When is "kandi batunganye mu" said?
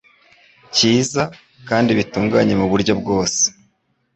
1.69-2.65